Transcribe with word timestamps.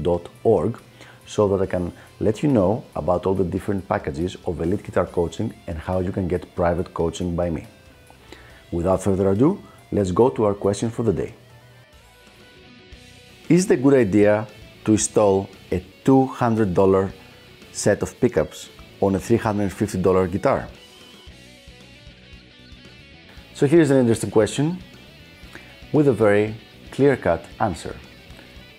S.org 0.00 0.78
so 1.26 1.48
that 1.48 1.62
I 1.62 1.66
can 1.66 1.92
let 2.20 2.42
you 2.42 2.48
know 2.48 2.84
about 2.94 3.26
all 3.26 3.34
the 3.34 3.44
different 3.44 3.88
packages 3.88 4.36
of 4.46 4.60
elite 4.60 4.84
guitar 4.84 5.06
coaching 5.06 5.52
and 5.66 5.78
how 5.78 6.00
you 6.00 6.12
can 6.12 6.28
get 6.28 6.54
private 6.54 6.94
coaching 6.94 7.34
by 7.34 7.50
me. 7.50 7.66
Without 8.72 9.02
further 9.02 9.30
ado, 9.30 9.60
let's 9.92 10.12
go 10.12 10.30
to 10.30 10.44
our 10.44 10.54
question 10.54 10.90
for 10.90 11.02
the 11.02 11.12
day. 11.12 11.34
Is 13.48 13.64
it 13.66 13.72
a 13.72 13.76
good 13.76 13.94
idea 13.94 14.46
to 14.84 14.92
install 14.92 15.48
a 15.70 15.84
$200 16.04 17.12
set 17.72 18.02
of 18.02 18.18
pickups 18.20 18.70
on 19.00 19.14
a 19.14 19.18
$350 19.18 20.30
guitar? 20.32 20.68
So 23.54 23.66
here's 23.66 23.90
an 23.90 23.98
interesting 23.98 24.30
question 24.30 24.78
with 25.92 26.08
a 26.08 26.12
very 26.12 26.54
clear 26.90 27.16
cut 27.16 27.44
answer. 27.60 27.96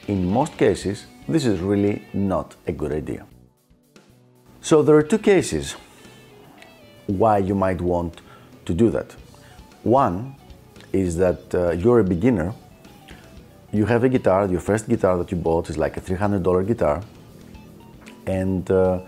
In 0.08 0.25
most 0.25 0.58
cases, 0.58 1.05
this 1.27 1.45
is 1.45 1.59
really 1.59 2.02
not 2.13 2.55
a 2.66 2.72
good 2.72 2.94
idea. 2.94 3.25
So 4.61 4.81
there 4.81 4.95
are 4.95 5.03
two 5.03 5.17
cases 5.17 5.75
why 7.08 7.39
you 7.39 7.53
might 7.55 7.81
want 7.81 8.22
to 8.66 8.73
do 8.73 8.89
that. 8.91 9.16
One 9.83 10.36
is 10.94 11.17
that 11.17 11.53
uh, 11.53 11.72
you're 11.72 11.99
a 11.99 12.05
beginner, 12.05 12.53
you 13.73 13.86
have 13.86 14.05
a 14.05 14.09
guitar, 14.09 14.47
your 14.47 14.61
first 14.61 14.88
guitar 14.88 15.17
that 15.17 15.30
you 15.30 15.38
bought 15.38 15.69
is 15.69 15.77
like 15.77 15.97
a 15.97 16.02
$300 16.02 16.66
guitar, 16.66 17.03
and 18.25 18.69
uh, 18.71 19.02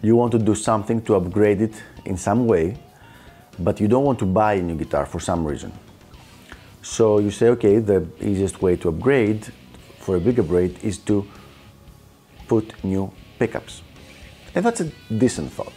you 0.00 0.16
want 0.16 0.32
to 0.32 0.38
do 0.38 0.54
something 0.54 1.02
to 1.02 1.14
upgrade 1.16 1.60
it 1.60 1.74
in 2.06 2.16
some 2.16 2.46
way, 2.46 2.78
but 3.58 3.80
you 3.80 3.86
don't 3.86 4.04
want 4.04 4.18
to 4.18 4.26
buy 4.26 4.54
a 4.54 4.62
new 4.62 4.76
guitar 4.76 5.04
for 5.04 5.20
some 5.20 5.44
reason. 5.44 5.72
So 6.80 7.18
you 7.18 7.30
say, 7.30 7.48
okay, 7.50 7.78
the 7.80 8.06
easiest 8.20 8.62
way 8.62 8.76
to 8.76 8.88
upgrade 8.88 9.52
for 10.02 10.16
a 10.16 10.20
bigger 10.20 10.42
upgrade 10.42 10.76
is 10.82 10.98
to 10.98 11.26
put 12.48 12.84
new 12.84 13.10
pickups. 13.38 13.82
And 14.54 14.64
that's 14.64 14.80
a 14.80 14.90
decent 15.16 15.52
thought. 15.52 15.72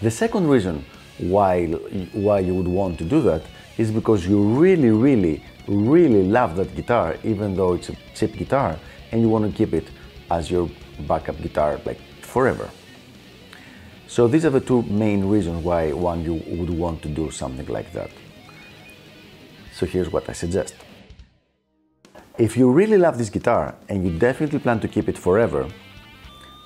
The 0.00 0.10
second 0.10 0.48
reason 0.48 0.84
why, 1.18 1.66
why 2.12 2.38
you 2.40 2.54
would 2.54 2.68
want 2.68 2.98
to 2.98 3.04
do 3.04 3.20
that 3.22 3.42
is 3.76 3.90
because 3.90 4.26
you 4.26 4.40
really, 4.42 4.90
really, 4.90 5.42
really 5.66 6.22
love 6.22 6.56
that 6.56 6.74
guitar, 6.74 7.16
even 7.24 7.56
though 7.56 7.74
it's 7.74 7.88
a 7.88 7.96
cheap 8.14 8.36
guitar, 8.36 8.78
and 9.10 9.20
you 9.20 9.28
want 9.28 9.50
to 9.50 9.56
keep 9.56 9.74
it 9.74 9.88
as 10.30 10.50
your 10.50 10.70
backup 11.08 11.40
guitar 11.42 11.80
like 11.84 12.00
forever. 12.22 12.70
So 14.06 14.28
these 14.28 14.44
are 14.44 14.50
the 14.50 14.60
two 14.60 14.82
main 14.82 15.24
reasons 15.24 15.64
why 15.64 15.92
one 15.92 16.24
you 16.24 16.34
would 16.46 16.70
want 16.70 17.02
to 17.02 17.08
do 17.08 17.30
something 17.30 17.66
like 17.66 17.92
that. 17.92 18.10
So 19.74 19.84
here's 19.84 20.10
what 20.10 20.28
I 20.28 20.32
suggest. 20.32 20.74
If 22.38 22.54
you 22.54 22.70
really 22.70 22.98
love 22.98 23.16
this 23.16 23.30
guitar 23.30 23.74
and 23.88 24.04
you 24.04 24.18
definitely 24.18 24.58
plan 24.58 24.78
to 24.80 24.88
keep 24.88 25.08
it 25.08 25.16
forever, 25.16 25.66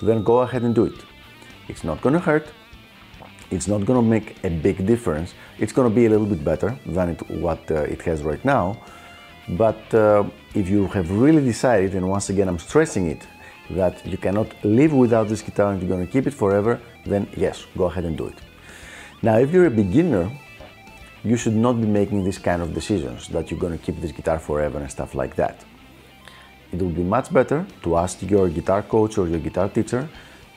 then 0.01 0.21
go 0.21 0.39
ahead 0.39 0.63
and 0.63 0.75
do 0.75 0.83
it. 0.83 0.99
It's 1.69 1.85
not 1.85 2.01
gonna 2.01 2.19
hurt, 2.19 2.51
it's 3.51 3.69
not 3.69 3.85
gonna 3.85 4.01
make 4.01 4.43
a 4.43 4.49
big 4.49 4.85
difference, 4.85 5.33
it's 5.59 5.71
gonna 5.71 5.89
be 5.89 6.07
a 6.07 6.09
little 6.09 6.25
bit 6.25 6.43
better 6.43 6.77
than 6.85 7.11
it, 7.11 7.29
what 7.29 7.71
uh, 7.71 7.83
it 7.83 8.01
has 8.01 8.21
right 8.21 8.43
now, 8.43 8.83
but 9.51 9.81
uh, 9.93 10.25
if 10.55 10.67
you 10.67 10.87
have 10.87 11.09
really 11.09 11.41
decided, 11.41 11.95
and 11.95 12.05
once 12.05 12.29
again 12.29 12.49
I'm 12.49 12.59
stressing 12.59 13.07
it, 13.07 13.25
that 13.69 14.05
you 14.05 14.17
cannot 14.17 14.53
live 14.65 14.91
without 14.91 15.29
this 15.29 15.41
guitar 15.41 15.71
and 15.71 15.81
you're 15.81 15.89
gonna 15.89 16.05
keep 16.05 16.27
it 16.27 16.33
forever, 16.33 16.81
then 17.05 17.29
yes, 17.37 17.65
go 17.77 17.85
ahead 17.85 18.03
and 18.03 18.17
do 18.17 18.27
it. 18.27 18.35
Now, 19.21 19.37
if 19.37 19.53
you're 19.53 19.67
a 19.67 19.71
beginner 19.71 20.29
you 21.23 21.37
should 21.37 21.55
not 21.55 21.79
be 21.79 21.87
making 21.87 22.23
these 22.23 22.39
kind 22.39 22.61
of 22.61 22.73
decisions 22.73 23.27
that 23.29 23.51
you're 23.51 23.59
going 23.59 23.77
to 23.77 23.83
keep 23.83 23.99
this 24.01 24.11
guitar 24.11 24.39
forever 24.39 24.79
and 24.79 24.89
stuff 24.89 25.13
like 25.13 25.35
that. 25.35 25.63
It 26.71 26.81
would 26.81 26.95
be 26.95 27.03
much 27.03 27.31
better 27.31 27.65
to 27.83 27.97
ask 27.97 28.21
your 28.23 28.49
guitar 28.49 28.81
coach 28.81 29.17
or 29.17 29.27
your 29.27 29.39
guitar 29.39 29.69
teacher 29.69 30.09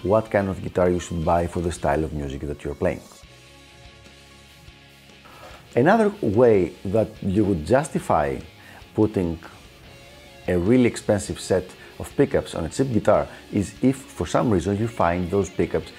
what 0.03 0.31
kind 0.31 0.49
of 0.49 0.63
guitar 0.63 0.91
you 0.91 1.01
should 1.01 1.25
buy 1.25 1.47
for 1.47 1.61
the 1.61 1.73
style 1.73 2.05
of 2.05 2.13
music 2.13 2.43
that 2.43 2.63
you're 2.63 2.75
playing. 2.75 3.01
Another 5.77 6.13
way 6.21 6.73
that 6.85 7.09
you 7.23 7.45
would 7.45 7.67
justify 7.67 8.39
putting 8.95 9.39
a 10.47 10.57
really 10.57 10.87
expensive 10.87 11.41
set 11.41 11.65
of 11.99 12.15
pickups 12.17 12.55
on 12.55 12.65
a 12.65 12.69
cheap 12.69 12.93
guitar 12.93 13.27
is 13.53 13.75
if 13.83 13.97
for 13.97 14.27
some 14.27 14.51
reason 14.51 14.79
you 14.79 14.87
find 14.87 15.31
those 15.31 15.51
pickups 15.51 15.91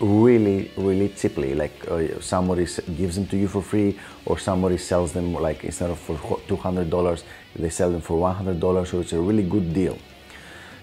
really 0.00 0.70
really 0.76 1.08
cheaply. 1.10 1.54
Like 1.54 1.72
uh, 1.90 2.20
somebody 2.20 2.66
gives 2.96 3.16
them 3.16 3.26
to 3.28 3.36
you 3.36 3.48
for 3.48 3.62
free 3.62 3.98
or 4.24 4.38
somebody 4.38 4.78
sells 4.78 5.12
them 5.12 5.34
like 5.34 5.64
instead 5.64 5.90
of 5.90 5.98
for 5.98 6.16
$200 6.16 7.22
they 7.56 7.70
sell 7.70 7.90
them 7.90 8.00
for 8.00 8.18
$100 8.18 8.86
so 8.86 9.00
it's 9.00 9.12
a 9.12 9.20
really 9.20 9.42
good 9.42 9.72
deal. 9.72 9.98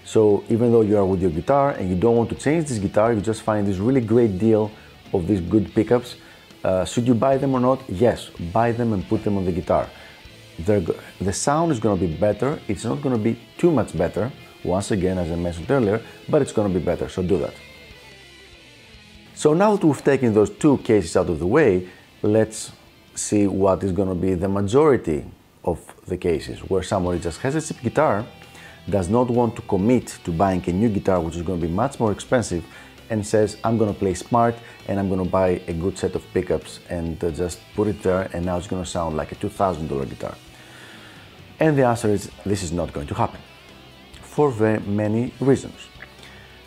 So 0.06 0.44
even 0.50 0.72
though 0.72 0.82
you 0.82 0.98
are 0.98 1.06
with 1.06 1.22
your 1.22 1.32
guitar 1.32 1.72
and 1.72 1.90
you 1.90 1.96
don't 1.96 2.18
want 2.18 2.30
to 2.30 2.36
change 2.36 2.68
this 2.68 2.80
guitar 2.80 3.14
you 3.14 3.22
just 3.22 3.42
find 3.42 3.68
this 3.68 3.78
really 3.78 4.02
great 4.02 4.38
deal 4.38 4.72
of 5.14 5.28
these 5.28 5.42
good 5.42 5.74
pickups. 5.74 6.16
Uh, 6.64 6.86
should 6.86 7.06
you 7.06 7.14
buy 7.14 7.38
them 7.38 7.54
or 7.54 7.60
not? 7.60 7.82
Yes 7.90 8.30
buy 8.52 8.72
them 8.72 8.94
and 8.94 9.08
put 9.08 9.24
them 9.24 9.38
on 9.38 9.46
the 9.46 9.52
guitar. 9.52 9.90
They're, 10.60 10.84
the 11.20 11.34
sound 11.34 11.72
is 11.72 11.80
going 11.80 12.00
to 12.00 12.08
be 12.08 12.14
better. 12.14 12.60
It's 12.68 12.86
not 12.86 13.02
going 13.02 13.16
to 13.18 13.22
be 13.22 13.40
too 13.58 13.72
much 13.72 13.98
better 13.98 14.32
once 14.64 14.92
again 14.92 15.18
as 15.18 15.32
i 15.32 15.36
mentioned 15.36 15.70
earlier 15.70 16.02
but 16.30 16.42
it's 16.42 16.52
going 16.52 16.72
to 16.72 16.80
be 16.80 16.84
better 16.84 17.10
so 17.10 17.22
do 17.22 17.38
that 17.38 17.54
so 19.36 19.54
now 19.54 19.76
that 19.76 19.86
we've 19.86 20.04
taken 20.04 20.34
those 20.34 20.50
two 20.50 20.78
cases 20.80 21.16
out 21.18 21.30
of 21.30 21.40
the 21.40 21.48
way, 21.48 21.90
let's 22.22 22.72
see 23.16 23.48
what 23.48 23.84
is 23.84 23.92
going 23.92 24.10
to 24.10 24.16
be 24.16 24.34
the 24.36 24.48
majority 24.48 25.26
of 25.64 25.80
the 26.06 26.18
cases 26.18 26.60
where 26.60 26.84
somebody 26.84 27.20
just 27.20 27.40
has 27.42 27.56
a 27.56 27.62
cheap 27.62 27.82
guitar, 27.82 28.26
does 28.90 29.10
not 29.10 29.30
want 29.30 29.56
to 29.56 29.62
commit 29.64 30.08
to 30.24 30.32
buying 30.32 30.64
a 30.68 30.72
new 30.72 30.90
guitar 30.90 31.20
which 31.22 31.36
is 31.36 31.42
going 31.42 31.60
to 31.60 31.68
be 31.68 31.74
much 31.74 32.00
more 32.00 32.12
expensive 32.12 32.64
and 33.10 33.26
says 33.26 33.58
I'm 33.64 33.78
going 33.78 33.94
to 33.94 34.00
play 34.00 34.14
smart 34.14 34.56
and 34.88 35.00
I'm 35.00 35.08
going 35.08 35.24
to 35.24 35.30
buy 35.30 35.62
a 35.68 35.74
good 35.74 35.98
set 35.98 36.16
of 36.16 36.24
pickups 36.34 36.80
and 36.90 37.22
uh, 37.24 37.32
just 37.32 37.60
put 37.76 37.88
it 37.88 38.02
there 38.04 38.30
and 38.34 38.46
now 38.46 38.58
it's 38.58 38.68
going 38.68 38.84
to 38.84 38.90
sound 38.90 39.16
like 39.16 39.32
a 39.32 39.36
$2,000 39.36 40.10
guitar. 40.10 40.36
And 41.60 41.78
the 41.78 41.86
answer 41.86 42.10
is 42.10 42.30
this 42.46 42.62
is 42.64 42.72
not 42.72 42.92
going 42.92 43.08
to 43.08 43.14
happen 43.14 43.40
for 44.22 44.52
very 44.52 44.80
many 44.80 45.34
reasons. 45.40 45.76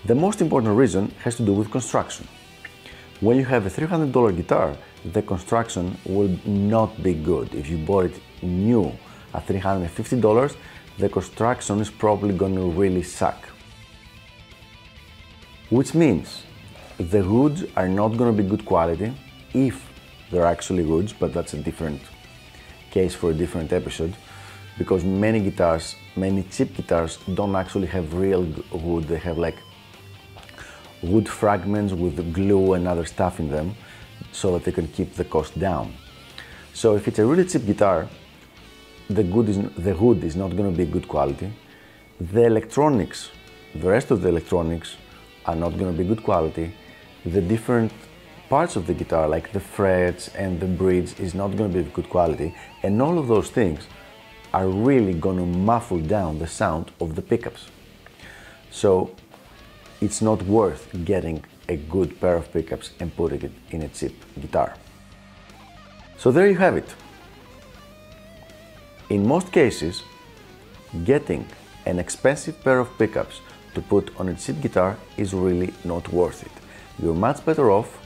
The 0.05 0.15
most 0.15 0.41
important 0.41 0.77
reason 0.77 1.13
has 1.23 1.37
to 1.37 1.45
do 1.45 1.53
with 1.53 1.71
construction. 1.71 2.27
When 3.21 3.39
you 3.39 3.47
have 3.47 3.65
a 3.65 3.71
$300 3.71 4.37
guitar, 4.37 4.77
the 5.13 5.23
construction 5.23 5.97
will 6.05 6.39
not 6.45 7.03
be 7.03 7.15
good. 7.15 7.55
If 7.55 7.71
you 7.71 7.79
bought 7.79 8.05
it 8.05 8.21
new 8.43 8.93
at 9.33 9.47
$350, 9.47 10.55
the 10.99 11.09
construction 11.09 11.81
is 11.81 11.89
probably 11.89 12.37
going 12.37 12.57
to 12.57 12.71
really 12.71 13.03
suck. 13.03 13.49
Which 15.71 15.95
means 15.95 16.43
the 16.99 17.23
woods 17.23 17.65
are 17.75 17.89
not 17.89 18.19
going 18.19 18.37
to 18.37 18.43
be 18.43 18.47
good 18.47 18.67
quality 18.67 19.15
if 19.55 19.91
they're 20.31 20.45
actually 20.45 20.85
woods, 20.85 21.15
but 21.15 21.33
that's 21.33 21.55
a 21.55 21.59
different 21.59 22.03
case 22.91 23.15
for 23.15 23.31
a 23.31 23.35
different 23.35 23.73
episode 23.73 24.15
because 24.77 25.05
many 25.05 25.41
guitars, 25.41 25.97
many 26.17 26.43
cheap 26.43 26.77
guitars 26.77 27.19
don't 27.35 27.57
actually 27.57 27.87
have 27.87 28.13
real 28.13 28.47
wood, 28.73 29.05
they 29.05 29.17
have 29.17 29.39
like 29.39 29.57
wood 31.03 31.29
fragments 31.29 31.93
with 31.93 32.33
glue 32.33 32.75
and 32.75 32.87
other 32.89 33.05
stuff 33.05 33.41
in 33.41 33.49
them 33.49 33.75
so 34.33 34.53
that 34.53 34.65
they 34.65 34.73
can 34.73 34.89
keep 34.89 35.15
the 35.15 35.25
cost 35.25 35.59
down. 35.59 35.93
So 36.73 36.95
if 36.97 37.09
it's 37.09 37.19
a 37.19 37.25
really 37.25 37.45
cheap 37.45 37.67
guitar, 37.67 38.09
the, 39.09 39.23
is, 39.23 39.59
the 39.77 40.27
is 40.27 40.37
not 40.37 40.57
going 40.57 40.71
to 40.71 40.77
be 40.77 40.85
good 40.85 41.09
quality. 41.09 41.53
The 42.21 42.45
electronics, 42.45 43.31
the 43.75 43.89
rest 43.89 44.11
of 44.11 44.23
the 44.23 44.29
electronics 44.29 44.97
are 45.47 45.57
not 45.57 45.79
going 45.79 45.93
to 45.93 45.97
be 45.97 46.07
good 46.07 46.23
quality. 46.23 46.75
The 47.25 47.41
different 47.41 47.93
parts 48.49 48.77
of 48.77 48.87
the 48.87 48.95
guitar, 48.95 49.29
like 49.29 49.53
the 49.53 49.61
frets 49.61 50.29
and 50.35 50.61
the 50.61 50.67
bridge, 50.67 51.19
is 51.21 51.35
not 51.35 51.57
going 51.57 51.73
to 51.73 51.83
be 51.83 51.91
good 51.91 52.09
quality. 52.09 52.55
And 52.83 53.01
all 53.01 53.19
of 53.19 53.29
those 53.29 53.51
things 53.51 53.87
are 54.53 54.69
really 54.69 55.13
going 55.15 55.37
to 55.39 55.47
muffle 55.47 56.01
down 56.01 56.39
the 56.39 56.47
sound 56.47 56.91
of 57.01 57.15
the 57.15 57.23
pickups. 57.23 57.67
So 58.71 59.15
it's 60.01 60.21
not 60.21 60.43
worth 60.43 60.89
getting 61.05 61.43
a 61.69 61.77
good 61.77 62.21
pair 62.21 62.37
of 62.37 62.53
pickups 62.53 62.91
and 63.01 63.15
putting 63.17 63.43
it 63.43 63.53
in 63.71 63.83
a 63.83 63.89
cheap 63.89 64.15
guitar. 64.41 64.75
So 66.19 66.31
there 66.31 66.49
you 66.49 66.57
have 66.57 66.77
it. 66.77 66.95
In 69.11 69.27
most 69.27 69.53
cases, 69.53 70.03
getting 71.05 71.47
an 71.87 71.99
expensive 71.99 72.63
pair 72.63 72.79
of 72.81 72.99
pickups 72.99 73.41
to 73.75 73.81
put 73.81 74.11
on 74.19 74.29
a 74.29 74.35
cheap 74.35 74.61
guitar 74.61 74.97
is 75.17 75.33
really 75.33 75.73
not 75.85 76.09
worth 76.13 76.43
it. 76.43 76.53
You're 76.99 77.15
much 77.15 77.45
better 77.45 77.71
off 77.71 77.99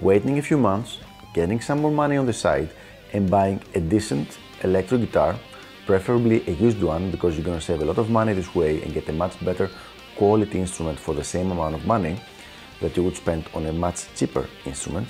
waiting 0.00 0.38
a 0.38 0.42
few 0.42 0.56
months, 0.56 0.98
getting 1.34 1.60
some 1.60 1.80
more 1.80 1.90
money 1.90 2.16
on 2.16 2.26
the 2.26 2.32
side, 2.32 2.70
and 3.12 3.28
buying 3.28 3.60
a 3.74 3.80
decent 3.80 4.38
electric 4.62 5.00
guitar, 5.00 5.36
preferably 5.86 6.46
a 6.46 6.52
used 6.52 6.82
one 6.82 7.10
because 7.10 7.36
you're 7.36 7.44
gonna 7.44 7.60
save 7.60 7.82
a 7.82 7.84
lot 7.84 7.98
of 7.98 8.08
money 8.10 8.32
this 8.32 8.54
way 8.54 8.82
and 8.82 8.94
get 8.94 9.08
a 9.08 9.12
much 9.12 9.42
better 9.44 9.68
quality 10.20 10.58
instrument 10.66 10.98
for 10.98 11.14
the 11.14 11.24
same 11.24 11.48
amount 11.50 11.74
of 11.74 11.82
money 11.86 12.14
that 12.82 12.94
you 12.96 13.02
would 13.04 13.16
spend 13.16 13.42
on 13.54 13.62
a 13.66 13.72
much 13.72 13.98
cheaper 14.16 14.44
instrument. 14.66 15.08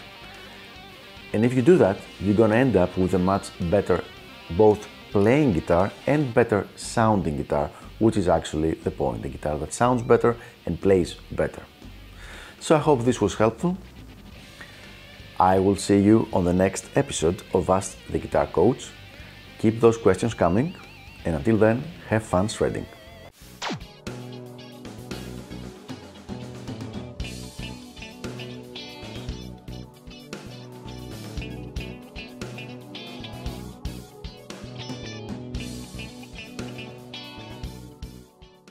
And 1.32 1.44
if 1.44 1.52
you 1.56 1.62
do 1.62 1.76
that, 1.78 1.96
you're 2.20 2.40
gonna 2.42 2.60
end 2.66 2.76
up 2.76 2.96
with 2.96 3.14
a 3.14 3.18
much 3.32 3.46
better 3.74 3.98
both 4.62 4.86
playing 5.10 5.52
guitar 5.52 5.90
and 6.06 6.32
better 6.32 6.60
sounding 6.76 7.36
guitar, 7.36 7.66
which 7.98 8.16
is 8.16 8.28
actually 8.28 8.72
the 8.86 8.90
point, 8.90 9.22
the 9.22 9.28
guitar 9.28 9.58
that 9.58 9.72
sounds 9.72 10.02
better 10.02 10.36
and 10.66 10.80
plays 10.80 11.16
better. 11.32 11.62
So 12.60 12.76
I 12.76 12.78
hope 12.78 13.04
this 13.04 13.20
was 13.20 13.34
helpful. 13.34 13.76
I 15.40 15.58
will 15.58 15.76
see 15.86 16.00
you 16.10 16.28
on 16.32 16.44
the 16.44 16.56
next 16.64 16.84
episode 16.94 17.42
of 17.54 17.70
Ask 17.70 17.96
the 18.12 18.18
Guitar 18.18 18.46
Coach. 18.46 18.82
Keep 19.58 19.80
those 19.80 19.98
questions 20.06 20.34
coming, 20.34 20.74
and 21.24 21.34
until 21.34 21.56
then, 21.56 21.82
have 22.08 22.22
fun 22.22 22.46
shredding. 22.48 22.86